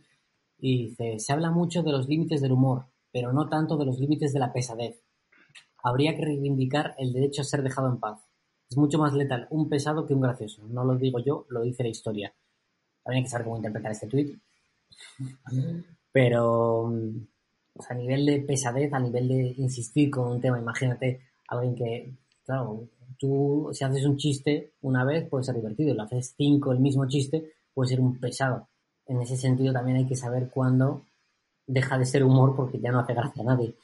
[0.59, 3.99] y dice, se habla mucho de los límites del humor, pero no tanto de los
[4.01, 5.01] límites de la pesadez.
[5.85, 8.21] Habría que reivindicar el derecho a ser dejado en paz.
[8.73, 10.63] Es mucho más letal un pesado que un gracioso.
[10.67, 12.33] No lo digo yo, lo dice la historia.
[13.05, 14.41] También hay que saber cómo interpretar este tuit.
[16.11, 17.27] Pero mm,
[17.87, 22.15] a nivel de pesadez, a nivel de insistir con un tema, imagínate alguien que,
[22.47, 26.81] claro, tú si haces un chiste una vez puede ser divertido, lo haces cinco el
[26.81, 28.69] mismo chiste puede ser un pesado.
[29.07, 31.03] En ese sentido también hay que saber cuándo
[31.67, 33.75] deja de ser humor porque ya no hace gracia a nadie.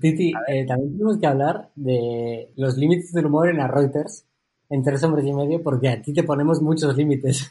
[0.00, 4.26] Titi, eh, también tenemos que hablar de los límites del humor en la Reuters,
[4.68, 7.50] en tres hombres y medio, porque a ti te ponemos muchos límites.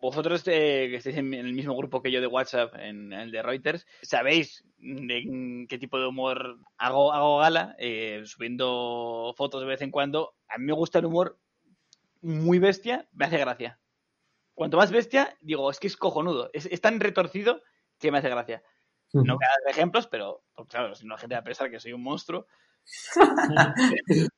[0.00, 3.42] Vosotros eh, que estáis en, el mismo grupo que yo de WhatsApp, en el de
[3.42, 9.82] Reuters, sabéis de qué tipo de humor hago, hago gala, eh, subiendo fotos de vez
[9.82, 10.34] en cuando.
[10.48, 11.38] A mí me gusta el humor
[12.22, 13.78] muy bestia, me hace gracia.
[14.54, 16.48] Cuanto más bestia, digo, es que es cojonudo.
[16.54, 17.60] Es, es tan retorcido
[17.98, 18.62] que me hace gracia.
[19.12, 21.70] No voy a dar ejemplos, pero pues, claro, si no la gente va a pensar
[21.70, 22.46] que soy un monstruo.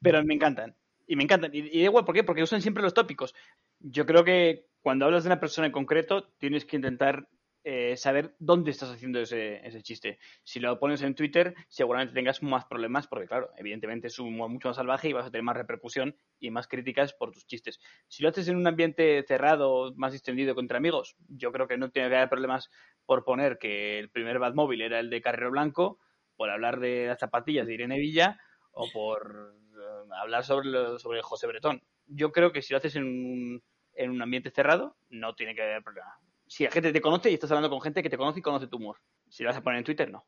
[0.00, 0.76] pero me encantan.
[1.06, 1.54] Y me encantan.
[1.54, 2.24] Y, y da igual, ¿por qué?
[2.24, 3.34] Porque usan siempre los tópicos.
[3.80, 7.28] Yo creo que cuando hablas de una persona en concreto, tienes que intentar
[7.64, 10.18] eh, saber dónde estás haciendo ese, ese chiste.
[10.42, 14.68] Si lo pones en Twitter, seguramente tengas más problemas, porque claro, evidentemente es un mucho
[14.68, 17.80] más salvaje y vas a tener más repercusión y más críticas por tus chistes.
[18.06, 21.90] Si lo haces en un ambiente cerrado, más distendido contra amigos, yo creo que no
[21.90, 22.70] tiene que haber problemas
[23.06, 25.98] por poner que el primer Batmóvil era el de Carrero Blanco,
[26.36, 28.38] por hablar de las zapatillas de Irene Villa
[28.70, 31.82] o por eh, hablar sobre, sobre José Bretón.
[32.06, 33.62] Yo creo que si lo haces en un,
[33.94, 36.18] en un ambiente cerrado, no tiene que haber problema.
[36.48, 38.66] Si la gente te conoce y estás hablando con gente que te conoce y conoce
[38.66, 38.96] tu humor.
[39.28, 40.26] Si lo vas a poner en Twitter, no.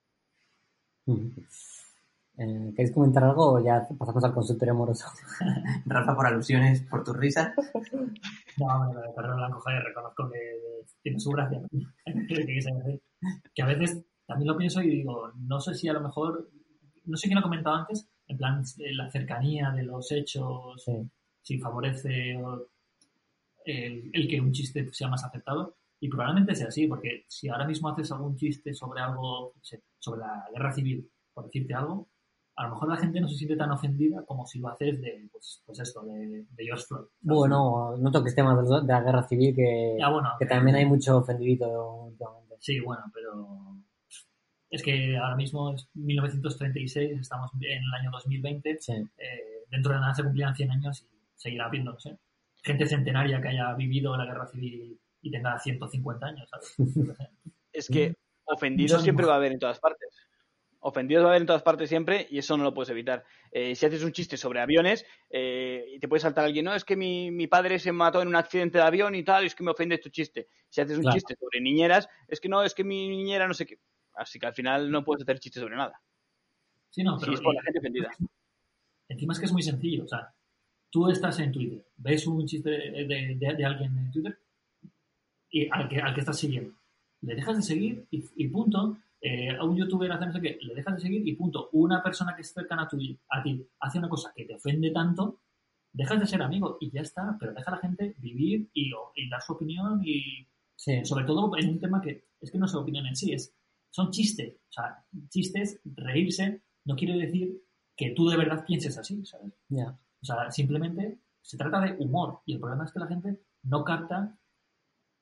[2.38, 5.06] Eh, ¿Queréis comentar algo o ya pasamos al consultorio amoroso?
[5.86, 7.54] Rafa, por alusiones, por tu risa.
[8.58, 10.60] No, hombre, lo de Carrero Blanco, joder, reconozco que
[11.02, 11.60] tiene su gracia.
[11.60, 11.68] ¿no?
[13.54, 16.50] que, a veces también lo pienso y digo, no sé si a lo mejor,
[17.04, 20.82] no sé quién lo ha comentado antes, en plan, eh, la cercanía de los hechos,
[20.84, 20.92] Sí.
[21.42, 22.68] si favorece o,
[23.64, 25.76] el, el que un chiste sea más aceptado.
[26.02, 29.54] Y probablemente sea así, porque si ahora mismo haces algún chiste sobre algo,
[29.98, 32.08] sobre la guerra civil, por decirte algo,
[32.56, 35.28] a lo mejor la gente no se siente tan ofendida como si lo haces de,
[35.30, 37.04] pues, pues esto, de, de George Floyd.
[37.04, 37.18] ¿sabes?
[37.20, 41.18] Bueno, no toques temas de la guerra civil que, Ya, bueno, que también hay mucho
[41.18, 41.66] ofendidito
[42.04, 42.56] últimamente.
[42.60, 43.76] Sí, bueno, pero
[44.70, 48.92] es que ahora mismo es 1936, estamos en el año 2020, Sí.
[48.92, 52.18] eh, dentro de nada se cumplirán 100 años y seguirá sé,
[52.62, 56.74] gente centenaria que haya vivido la guerra civil y tenga 150 años, ¿sabes?
[57.72, 60.08] Es que ofendidos siempre va a haber en todas partes.
[60.80, 63.24] Ofendidos va a haber en todas partes siempre y eso no lo puedes evitar.
[63.52, 66.84] Eh, si haces un chiste sobre aviones eh, y te puede saltar alguien, no, es
[66.84, 69.54] que mi, mi padre se mató en un accidente de avión y tal, y es
[69.54, 70.48] que me ofende tu chiste.
[70.68, 71.14] Si haces un Claro.
[71.14, 73.78] chiste sobre niñeras, es que no, es que mi niñera no sé qué.
[74.14, 76.00] Así que al final no puedes hacer chistes sobre nada.
[76.88, 78.10] Sí, no, Si pero es por la gente ofendida.
[79.08, 80.34] encima es que es muy sencillo, o sea,
[80.90, 84.38] tú estás en Twitter, ves un chiste de, de- de- de alguien en Twitter
[85.50, 86.74] y al que, al que estás siguiendo,
[87.22, 88.98] le dejas de seguir y, y punto.
[89.22, 91.68] Eh, a un youtuber hace no sé qué, le dejas de seguir y punto.
[91.72, 92.96] Una persona que es cercana a, tu,
[93.28, 95.40] a ti hace una cosa que te ofende tanto
[95.92, 99.28] dejas de ser amigo y ya está, pero deja a la gente vivir y, y
[99.28, 101.04] dar su opinión y Sí.
[101.04, 103.54] sobre todo en un tema que es que no es opinión en sí, es,
[103.90, 104.54] son chistes.
[104.70, 107.62] O sea, chistes, reírse, no quiere decir
[107.94, 109.52] que tú de verdad pienses así, ¿sabes?
[110.22, 113.84] O sea, simplemente se trata de humor y el problema es que la gente no
[113.84, 114.38] capta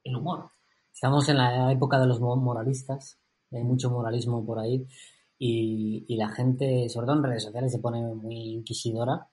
[0.04, 0.50] el humor.
[0.92, 3.18] Estamos en la época de los mo- moralistas,
[3.52, 4.86] hay mucho moralismo por ahí
[5.38, 9.26] y, y la gente, sobre todo en redes sociales, se pone muy inquisidora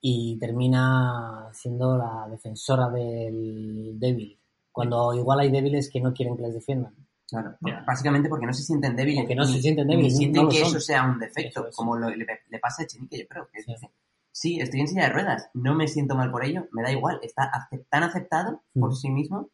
[0.00, 4.38] y termina siendo la defensora del débil,
[4.70, 6.94] cuando igual hay débiles que no quieren que les defiendan.
[7.26, 7.82] Claro, Ya.
[7.86, 9.22] básicamente porque no se sienten débiles.
[9.22, 11.74] Porque no se ni- sienten débiles, Ni sienten no que eso sea un defecto, es.
[11.76, 13.48] como lo- le, le pasa a Chenique, yo creo.
[13.50, 13.72] Que Sí.
[13.72, 13.90] dice,
[14.30, 17.18] sí, estoy en silla de ruedas, no me siento mal por ello, me da igual,
[17.22, 18.94] está acep- tan aceptado por Mm.
[18.94, 19.48] sí mismo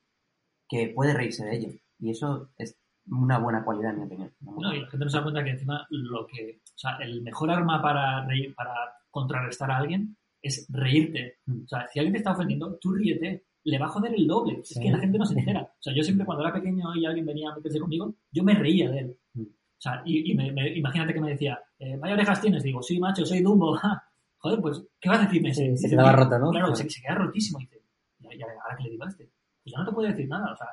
[0.71, 1.69] que puede reírse de ello.
[1.99, 2.79] Y eso es
[3.09, 4.33] una buena cualidad, en mi opinión.
[4.41, 7.23] No, y la gente no se da cuenta que encima lo que, o sea, el
[7.23, 8.73] mejor arma para reír, para
[9.11, 11.39] contrarrestar a alguien es reírte.
[11.49, 13.45] O sea, si alguien te está ofendiendo, tú ríete.
[13.65, 14.61] Le va a joder el doble.
[14.63, 15.61] Es que la gente no se entera.
[15.63, 18.55] O sea, yo siempre cuando era pequeño y alguien venía a meterse conmigo, yo me
[18.55, 19.19] reía de él.
[19.35, 19.43] Mm.
[19.43, 19.47] O
[19.83, 22.63] sea, y, y me- me- imagínate que me decía, eh, vaya orejas tienes.
[22.63, 23.75] Digo, sí, macho, soy Dumbo.
[23.83, 24.03] Ja.
[24.39, 25.53] Joder, pues, ¿qué vas a decirme?
[25.53, 26.51] Sí, se quedaba "Tío, roto, ¿no?
[26.53, 26.77] Claro, Claro.
[26.77, 27.61] se, se queda rotísimo.
[27.61, 27.83] Y dice,
[28.21, 29.31] ¿y y ahora qué le digo a este?
[29.63, 30.53] Pues ya no te puede decir nada.
[30.53, 30.69] O sea,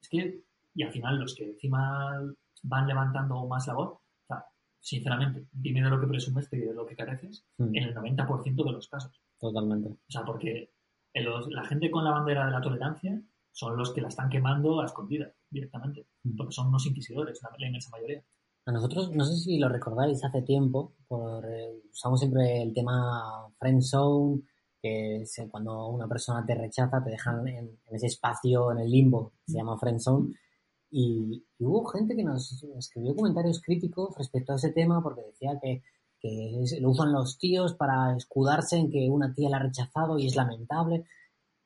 [0.00, 2.20] es que, y al final los que encima
[2.62, 4.44] van levantando más la voz, o sea,
[4.80, 8.64] sinceramente, dime de lo que presumes, diré de lo que careces, Mm, en el 90%
[8.64, 9.20] de los casos.
[9.38, 9.88] Totalmente.
[9.90, 10.72] O sea, porque
[11.14, 13.20] los- la gente con la bandera de la tolerancia
[13.52, 16.36] son los que la están quemando a escondidas directamente, Mm.
[16.36, 18.22] porque son unos inquisidores, la, la inmensa mayoría.
[18.66, 23.46] A nosotros, no sé si lo recordáis, hace tiempo, por, eh, usamos siempre el tema
[23.60, 24.42] friend zone,
[24.86, 28.90] que es cuando una persona te rechaza, te dejan en, en ese espacio, en el
[28.90, 30.34] limbo, se llama friend zone.
[30.90, 35.58] Y, y hubo gente que nos escribió comentarios críticos respecto a ese tema porque decía
[35.60, 35.82] que,
[36.20, 40.18] que es- lo usan los tíos para escudarse en que una tía la ha rechazado
[40.18, 41.04] y es lamentable.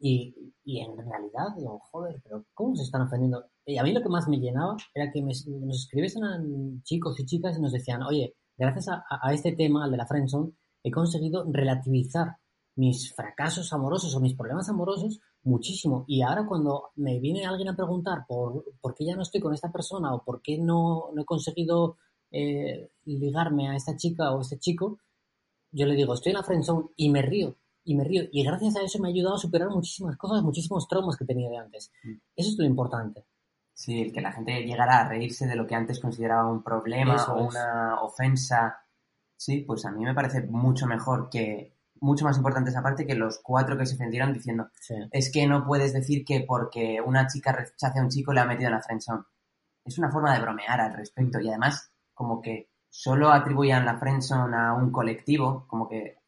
[0.02, 3.44] Y, y en realidad, digo, joder, pero ¿cómo se están ofendiendo?
[3.66, 7.26] Y a mí lo que más me llenaba era que me- nos escribiesen chicos y
[7.26, 10.52] chicas y nos decían, oye, gracias a, a este tema, al de la friendzone,
[10.82, 12.36] he conseguido relativizar
[12.76, 16.04] mis fracasos amorosos o mis problemas amorosos muchísimo.
[16.06, 19.54] Y ahora cuando me viene alguien a preguntar por, por qué ya no estoy con
[19.54, 21.96] esta persona o por qué no, no he conseguido
[22.30, 24.98] eh, ligarme a esta chica o este chico,
[25.72, 27.56] yo le digo, estoy en la friendzone y me río.
[27.82, 28.24] Y me río.
[28.30, 31.48] Y gracias a eso me ha ayudado a superar muchísimas cosas, muchísimos traumas que tenía
[31.48, 31.90] de antes.
[32.04, 32.14] Mm.
[32.36, 33.24] Eso es lo importante.
[33.72, 37.14] Sí, el que la gente llegara a reírse de lo que antes consideraba un problema
[37.14, 37.50] Eso o es.
[37.50, 38.84] una ofensa.
[39.34, 43.14] Sí, pues a mí me parece mucho mejor que, mucho más importante esa parte que
[43.14, 44.94] los cuatro que se ofendieron diciendo, Sí.
[45.12, 48.44] es que no puedes decir que porque una chica rechace a un chico le ha
[48.46, 49.22] metido en la friendzone.
[49.84, 54.56] Es una forma de bromear al respecto y además como que solo atribuyan la friendzone
[54.56, 56.18] a un colectivo, como que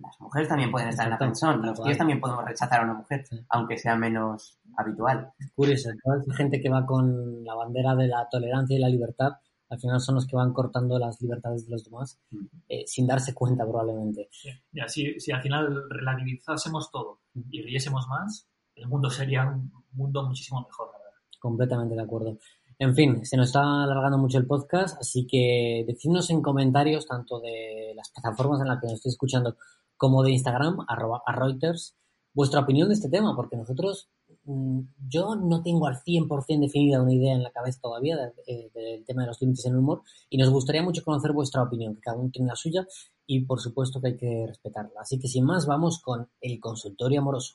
[0.00, 2.94] las mujeres también pueden estar en la friendzone, los tíos también podemos rechazar a una
[2.94, 3.44] mujer, Sí.
[3.48, 5.32] aunque sea menos habitual.
[5.54, 9.32] Curioso, toda esa gente que va con la bandera de la tolerancia y la libertad,
[9.68, 12.46] al final son los que van cortando las libertades de los demás Mm.
[12.68, 14.28] eh, sin darse cuenta probablemente.
[14.30, 14.50] Sí.
[14.72, 20.22] Y así, si al final relativizásemos todo y riésemos más, el mundo sería un mundo
[20.26, 21.18] muchísimo mejor, la verdad.
[21.40, 22.38] Completamente de acuerdo.
[22.78, 27.38] En fin, se nos está alargando mucho el podcast, así que decidnos en comentarios, tanto
[27.40, 29.56] de las plataformas en las que nos estéis escuchando
[29.96, 31.94] como de Instagram, arroba a Reuters,
[32.32, 34.08] vuestra opinión de este tema, porque nosotros,
[34.46, 39.22] yo no tengo al 100% definida una idea en la cabeza todavía eh, del tema
[39.22, 42.18] de los límites en el humor y nos gustaría mucho conocer vuestra opinión, que cada
[42.18, 42.86] uno tiene la suya
[43.26, 45.00] y por supuesto que hay que respetarla.
[45.00, 47.54] Así que sin más, vamos con el consultorio amoroso.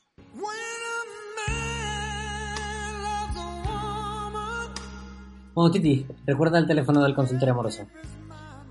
[5.54, 7.86] Bueno, Titi, recuerda el teléfono del consultorio amoroso.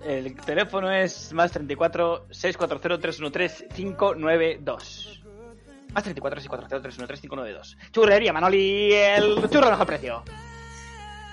[0.06, 5.24] El teléfono es más 34 640 313 592.
[5.94, 7.78] Más 34 640 313 592.
[7.92, 10.24] Churrería Manoli, el churro mejor precio.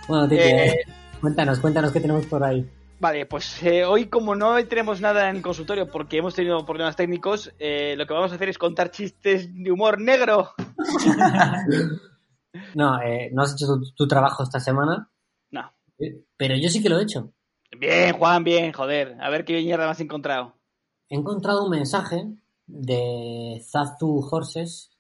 [0.09, 0.75] Bueno, Titi, Eh, eh,
[1.21, 2.69] cuéntanos, cuéntanos qué tenemos por ahí.
[2.99, 7.53] Vale, pues eh, hoy como no tenemos nada en consultorio porque hemos tenido problemas técnicos,
[7.59, 10.53] eh, lo que vamos a hacer es contar chistes de humor negro.
[12.75, 15.11] No, eh, no has hecho tu, tu trabajo esta semana,
[15.51, 15.71] No.
[16.38, 17.33] pero yo sí que lo he hecho.
[17.79, 19.14] Bien, Juan, bien, joder.
[19.21, 20.55] A ver qué mierda me has encontrado.
[21.11, 22.25] He encontrado un mensaje
[22.66, 24.90] de Zazu Horses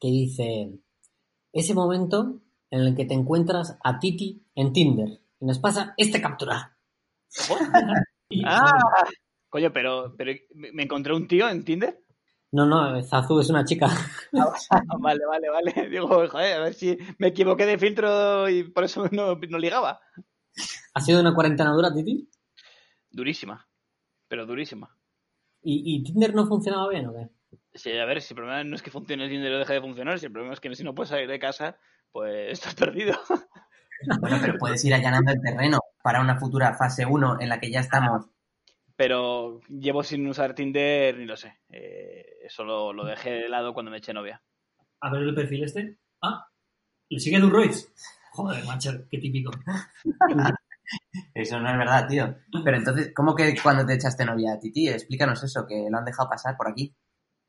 [0.00, 0.78] que dice:
[1.52, 6.20] Ese momento en el que te encuentras a Titi en Tinder y nos pasa esta
[6.20, 6.76] captura.
[8.44, 8.72] Ah,
[9.48, 12.02] coño, pero, pero me encontré un tío en Tinder.
[12.50, 13.86] No, no, Zazu es una chica.
[14.70, 15.88] Ah, vale, vale, vale.
[15.90, 20.00] Digo, joder, a ver si me equivoqué de filtro y por eso no, no ligaba.
[20.94, 22.28] ¿Ha sido una cuarentena dura, Titi?
[23.10, 23.68] Durísima,
[24.26, 24.96] pero durísima.
[25.64, 27.30] ¿Y, y Tinder no funcionaba bien o qué?
[27.72, 29.80] Sí, a ver, si el problema no es que funcione el Tinder o deje de
[29.80, 31.78] funcionar, si el problema es que si no puedes salir de casa,
[32.12, 33.18] pues estás perdido.
[34.20, 37.70] Bueno, pero puedes ir allanando el terreno para una futura fase 1 en la que
[37.70, 38.26] ya estamos.
[38.96, 41.58] Pero llevo sin usar Tinder, ni lo sé.
[41.70, 44.42] Eh, eso lo, lo dejé de lado cuando me eché novia.
[45.00, 45.98] A ver el perfil este.
[46.22, 46.46] Ah,
[47.08, 47.88] ¿le sigue Royce?
[48.32, 49.50] Joder, macho, qué típico.
[51.34, 52.34] Eso no es verdad, tío.
[52.64, 54.88] Pero entonces, ¿cómo que cuando te echaste novia a Titi?
[54.88, 56.94] Explícanos eso, que lo han dejado pasar por aquí.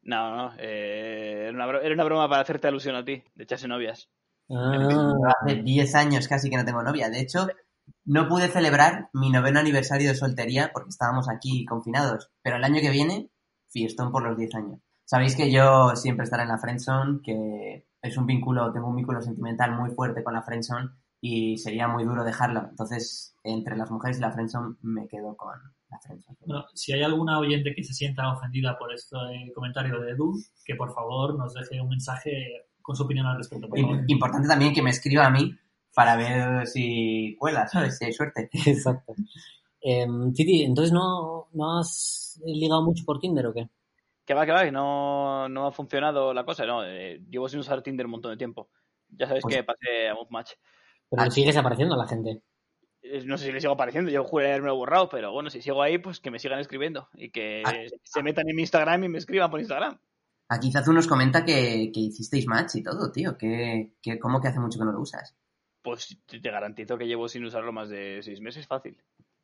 [0.04, 3.44] No, no, eh, era, una, bro- era una broma para hacerte alusión a ti, de
[3.44, 4.10] echarse novias.
[4.50, 7.10] Ah, Hace 10 años casi que no tengo novia.
[7.10, 7.48] De hecho,
[8.06, 12.30] no pude celebrar mi noveno aniversario de soltería porque estábamos aquí confinados.
[12.44, 13.30] Pero el año que viene,
[13.70, 14.80] fiestón por los 10 años.
[15.06, 19.22] Sabéis que yo siempre estaré en la friendzone, que es un vínculo, tengo un vínculo
[19.22, 20.90] sentimental muy fuerte con la friendzone
[21.28, 22.68] y sería muy duro dejarlo.
[22.70, 25.54] Entonces, entre las mujeres y la friendzone me quedo con
[25.90, 26.38] la friendzone.
[26.46, 29.16] Bueno, si hay alguna oyente que se sienta ofendida por este
[29.56, 30.34] comentario de Edu,
[30.64, 33.68] que por favor nos deje un mensaje con su opinión al respecto.
[33.68, 33.98] Por favor.
[33.98, 35.52] Im- Importante también que me escriba a mí
[35.96, 37.98] para ver si cuela, ¿sabes?
[37.98, 38.50] Si hay suerte.
[38.68, 39.14] Exacto.
[39.82, 43.70] Em, Titi, entonces no, no has ligado mucho por Tinder o qué?
[44.26, 46.66] Que va, que va, que no, no ha funcionado la cosa.
[46.66, 48.70] No, eh, llevo sin usar Tinder un montón de tiempo.
[49.10, 50.52] Ya sabéis Pues- que pasé a Move Match.
[51.10, 52.42] Pero Ah, sigues apareciendo a la gente.
[53.02, 55.82] Eh, No sé si le sigo apareciendo, yo juré haberme borrado, pero bueno, si sigo
[55.82, 57.74] ahí, pues que me sigan escribiendo y que Ah.
[58.04, 60.00] se metan en mi Instagram y me escriban por Instagram.
[60.50, 63.36] Aquí Zazu nos comenta que, que hicisteis match y todo, tío.
[63.38, 65.36] Que, que, ¿Cómo que hace mucho que no lo usas?
[65.82, 68.98] Pues te garantizo que llevo sin usarlo más de seis meses, fácil.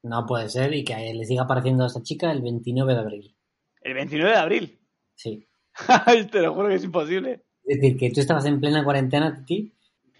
[0.04, 3.36] No puede ser y que le siga apareciendo a esta chica el 29 de abril.
[3.82, 4.80] El 29 de abril.
[5.16, 5.48] Sí.
[6.32, 7.44] Te lo juro que es imposible.
[7.64, 9.74] Es decir, que tú estabas en plena cuarentena, Titi.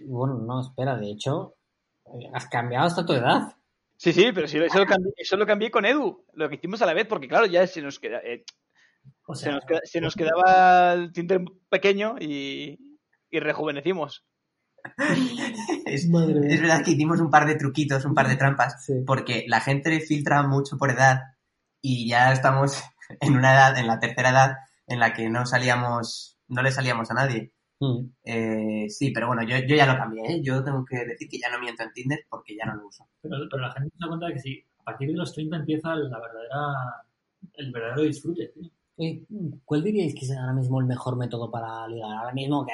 [0.08, 1.56] Bueno, no, espera, de hecho,
[2.06, 3.56] eh, has cambiado hasta tu edad.
[3.98, 6.82] Sí, sí, pero si eso lo, cambié, eso lo cambié con Edu, lo que hicimos
[6.82, 8.44] a la vez, porque claro, ya se nos, queda, eh,
[9.28, 12.98] O se nos, queda- se nos quedaba el Tinder pequeño y,
[13.30, 14.26] y rejuvenecimos.
[15.86, 16.12] Es, es
[16.62, 18.94] verdad que hicimos un par de truquitos, un par de trampas, Sí.
[19.06, 21.20] porque la gente filtra mucho por edad
[21.82, 22.82] y ya estamos
[23.22, 24.56] en una edad, en la tercera edad,
[24.88, 27.54] en la que no salíamos, no le salíamos a nadie.
[27.82, 28.06] Mm.
[28.24, 30.42] Eh, sí, pero bueno, yo, yo ya lo cambié, ¿eh?
[30.44, 33.08] Yo tengo que decir que ya no miento en Tinder porque ya no lo uso.
[33.22, 35.58] pero, pero la gente se da cuenta de que sí, a partir de los 30
[35.58, 37.04] empieza la verdadera,
[37.56, 38.50] el verdadero disfrute.
[38.54, 38.70] tío.
[38.98, 39.26] Oye,
[39.66, 42.12] ¿Cuál diríais que es ahora mismo el mejor método para ligar?
[42.20, 42.74] Ahora mismo que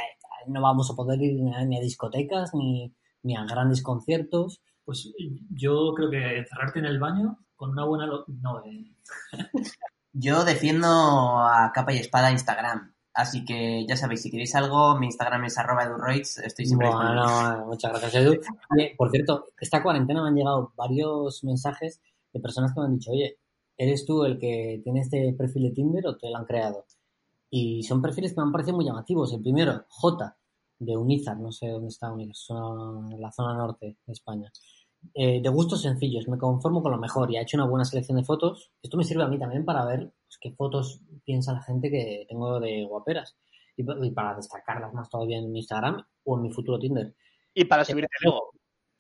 [0.52, 2.94] no vamos a poder ir ni a, discotecas ni,
[3.24, 4.60] ni a grandes conciertos.
[4.84, 5.10] Pues
[5.52, 8.08] yo creo que encerrarte en el baño con una buena...
[8.08, 8.94] lo- No, eh,
[10.14, 12.94] Yo defiendo a capa y espada Instagram.
[13.18, 16.88] Así que ya sabéis, si queréis algo, mi Instagram es arroba edurroids, estoy siempre.
[16.88, 18.40] Bueno, bueno, muchas gracias, Edu.
[18.70, 22.00] Oye, por cierto, esta cuarentena me han llegado varios mensajes
[22.32, 23.40] de personas que me han dicho, oye,
[23.76, 26.86] ¿eres tú el que tiene este perfil de Tinder o te lo han creado?
[27.50, 29.34] Y son perfiles que me han parecido muy llamativos.
[29.34, 30.38] El primero, J,
[30.78, 32.56] de Unizar, no sé dónde está Unizar,
[33.12, 34.52] en la zona norte de España.
[35.14, 38.18] Eh, de gustos sencillos, me conformo con lo mejor y ha hecho una buena selección
[38.18, 38.72] de fotos.
[38.82, 42.26] Esto me sirve a mí también para ver pues, qué fotos piensa la gente que
[42.30, 43.38] tengo de guaperas
[43.76, 47.14] y, pa- y para destacarlas más todavía en mi Instagram o en mi futuro Tinder.
[47.54, 48.52] Y para subirte luego.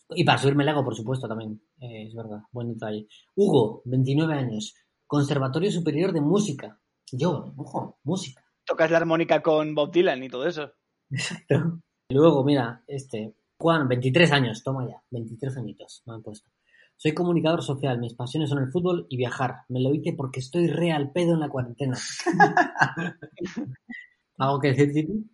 [0.10, 1.62] Y para subirme el ego, por supuesto, también.
[1.82, 3.08] Eh, es verdad, buen detalle.
[3.36, 4.74] Hugo, 29 años,
[5.06, 6.80] Conservatorio Superior de Música.
[7.12, 8.44] Yo, Ojo, música.
[8.66, 10.72] Tocas la armónica con Bob Dylan y todo eso.
[11.10, 11.80] Exacto.
[12.10, 16.50] Y luego, mira, este, Juan, 23 años, toma ya, 23 añitos, me han puesto.
[16.96, 19.58] Soy comunicador social, mis pasiones son el fútbol y viajar.
[19.70, 21.96] Me lo hice porque estoy re al pedo en la cuarentena.
[24.38, 25.30] ¿Algo que decir, Titi?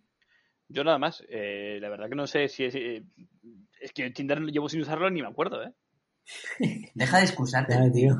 [0.68, 1.24] Yo nada más.
[1.28, 2.74] eh, la verdad que no sé si es...
[2.74, 3.04] eh,
[3.80, 5.72] es que Tinder llevo sin usarlo ni me acuerdo, ¿eh?
[6.94, 7.90] deja de excusarte.
[7.92, 8.14] Tío.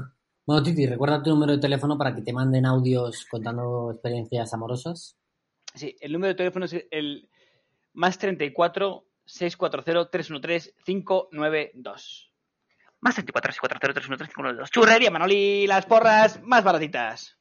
[0.47, 5.19] Bueno, Titi, recuerda tu número de teléfono para que te manden audios contando experiencias amorosas.
[5.75, 7.29] Sí, el número de teléfono es el
[7.95, 12.31] más 34 640 313 592.
[13.01, 14.71] Más 34 640 313 592.
[14.71, 17.37] Churrería Manoli, las porras más baratitas.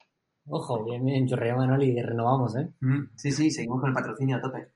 [0.46, 2.68] Ojo, bien, bien, chorrea Manoli, renovamos, ¿eh?
[2.80, 4.68] Mm, Sí, sí, seguimos con el patrocinio a tope.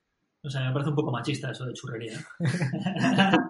[0.43, 2.13] o sea, me parece un poco machista eso de churrería.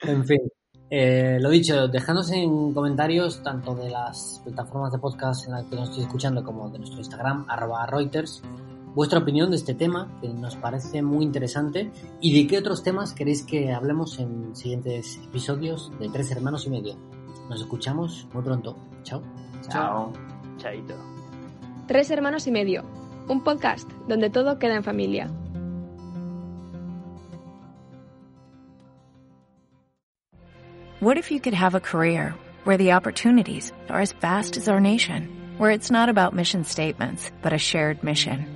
[0.00, 0.38] En fin,
[0.90, 5.74] eh, lo dicho, dejadnos en comentarios tanto de las plataformas de podcast en las que
[5.76, 8.42] nos estoy escuchando como de nuestro Instagram, arroba Reuters,
[8.96, 13.12] vuestra opinión de este tema, que nos parece muy interesante, y de qué otros temas
[13.12, 16.96] queréis que hablemos en siguientes episodios de Tres Hermanos y Medio.
[17.50, 18.74] Nos escuchamos muy pronto.
[19.02, 19.22] Chao.
[19.68, 20.12] Chao.
[20.56, 20.94] Chaito.
[21.86, 22.84] Tres hermanos y medio.
[23.28, 25.30] Un podcast donde todo queda en familia.
[31.00, 32.34] What if you could have a career
[32.64, 35.28] where the opportunities are as vast as our nation,
[35.58, 38.55] where it's not about mission statements, but a shared mission.